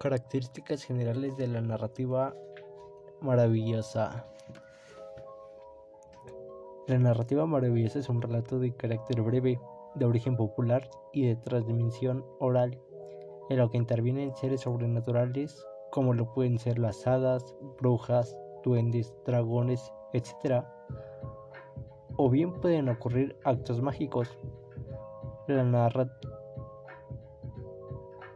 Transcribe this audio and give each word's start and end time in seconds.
Características 0.00 0.84
generales 0.84 1.36
de 1.36 1.48
la 1.48 1.60
narrativa 1.60 2.34
maravillosa. 3.20 4.26
La 6.86 6.98
narrativa 6.98 7.46
maravillosa 7.46 7.98
es 7.98 8.08
un 8.08 8.22
relato 8.22 8.58
de 8.58 8.74
carácter 8.74 9.20
breve, 9.22 9.60
de 9.94 10.04
origen 10.04 10.36
popular 10.36 10.88
y 11.12 11.26
de 11.26 11.36
transmisión 11.36 12.24
oral, 12.38 12.80
en 13.50 13.58
lo 13.58 13.70
que 13.70 13.78
intervienen 13.78 14.34
seres 14.36 14.62
sobrenaturales 14.62 15.66
como 15.90 16.14
lo 16.14 16.32
pueden 16.32 16.58
ser 16.58 16.78
las 16.78 17.06
hadas, 17.06 17.54
brujas, 17.80 18.36
duendes, 18.62 19.14
dragones, 19.24 19.92
etc. 20.12 20.64
O 22.16 22.28
bien 22.30 22.52
pueden 22.60 22.88
ocurrir 22.88 23.36
actos 23.44 23.80
mágicos. 23.80 24.38
La, 25.46 25.90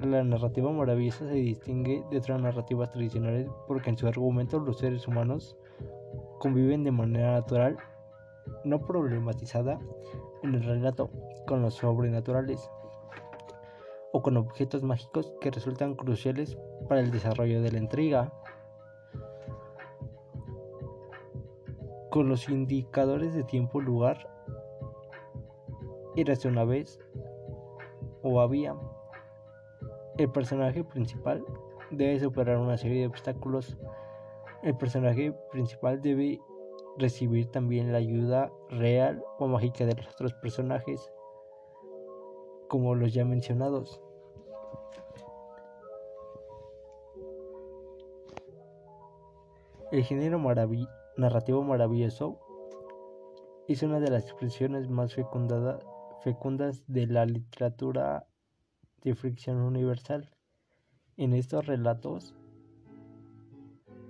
la 0.00 0.24
narrativa 0.24 0.70
maravillosa 0.72 1.26
se 1.28 1.34
distingue 1.34 2.04
de 2.10 2.18
otras 2.18 2.40
narrativas 2.40 2.90
tradicionales 2.90 3.48
porque 3.66 3.90
en 3.90 3.96
su 3.96 4.06
argumento 4.06 4.58
los 4.58 4.78
seres 4.78 5.06
humanos 5.06 5.56
conviven 6.38 6.84
de 6.84 6.90
manera 6.90 7.32
natural, 7.32 7.76
no 8.64 8.80
problematizada, 8.80 9.80
en 10.42 10.54
el 10.54 10.62
relato 10.62 11.10
con 11.46 11.62
los 11.62 11.74
sobrenaturales 11.74 12.70
o 14.12 14.22
con 14.22 14.36
objetos 14.36 14.82
mágicos 14.82 15.32
que 15.40 15.50
resultan 15.50 15.94
cruciales 15.94 16.56
para 16.88 17.00
el 17.00 17.10
desarrollo 17.10 17.62
de 17.62 17.72
la 17.72 17.78
intriga. 17.78 18.32
Con 22.10 22.28
los 22.28 22.48
indicadores 22.48 23.34
de 23.34 23.42
tiempo, 23.42 23.80
lugar, 23.80 24.30
érase 26.14 26.46
una 26.46 26.64
vez 26.64 27.00
o 28.22 28.40
había. 28.40 28.76
El 30.16 30.30
personaje 30.30 30.84
principal 30.84 31.44
debe 31.90 32.20
superar 32.20 32.58
una 32.58 32.76
serie 32.76 33.00
de 33.00 33.06
obstáculos. 33.08 33.76
El 34.62 34.76
personaje 34.76 35.34
principal 35.50 36.00
debe 36.00 36.40
recibir 36.96 37.50
también 37.50 37.90
la 37.90 37.98
ayuda 37.98 38.52
real 38.68 39.24
o 39.38 39.48
mágica 39.48 39.84
de 39.84 39.94
los 39.94 40.08
otros 40.08 40.32
personajes, 40.34 41.12
como 42.68 42.94
los 42.94 43.12
ya 43.12 43.24
mencionados. 43.24 44.00
El 49.90 50.04
género 50.04 50.40
narrativo 51.16 51.62
maravilloso 51.64 52.38
es 53.66 53.82
una 53.82 53.98
de 53.98 54.10
las 54.10 54.24
expresiones 54.24 54.88
más 54.88 55.12
fecundas 55.14 56.84
de 56.86 57.06
la 57.08 57.26
literatura 57.26 58.28
de 59.04 59.14
fricción 59.14 59.58
universal. 59.58 60.30
En 61.16 61.32
estos 61.34 61.66
relatos 61.66 62.34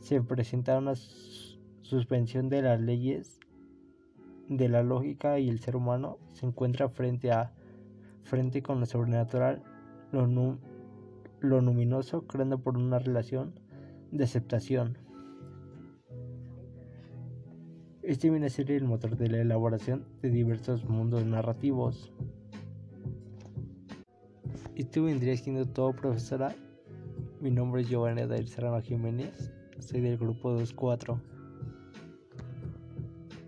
se 0.00 0.20
presenta 0.20 0.78
una 0.78 0.94
suspensión 0.94 2.48
de 2.48 2.62
las 2.62 2.80
leyes 2.80 3.38
de 4.48 4.68
la 4.68 4.82
lógica 4.82 5.38
y 5.38 5.48
el 5.48 5.60
ser 5.60 5.76
humano 5.76 6.18
se 6.32 6.44
encuentra 6.44 6.88
frente 6.88 7.30
a 7.30 7.52
frente 8.24 8.62
con 8.62 8.80
lo 8.80 8.86
sobrenatural, 8.86 9.62
lo, 10.12 10.26
lo 11.40 11.60
luminoso, 11.60 12.26
creando 12.26 12.58
por 12.58 12.76
una 12.76 12.98
relación 12.98 13.58
de 14.10 14.24
aceptación. 14.24 14.98
Este 18.02 18.30
viene 18.30 18.46
a 18.46 18.50
ser 18.50 18.70
el 18.70 18.84
motor 18.84 19.16
de 19.16 19.28
la 19.28 19.38
elaboración 19.38 20.04
de 20.20 20.30
diversos 20.30 20.84
mundos 20.84 21.24
narrativos. 21.24 22.12
Esto 24.80 25.02
vendría 25.02 25.36
siendo 25.36 25.66
todo, 25.66 25.92
profesora. 25.92 26.56
Mi 27.38 27.50
nombre 27.50 27.82
es 27.82 27.90
Giovanni 27.90 28.22
Adair 28.22 28.48
Serrano 28.48 28.80
Jiménez. 28.80 29.52
Soy 29.78 30.00
del 30.00 30.16
grupo 30.16 30.54
24. 30.54 31.20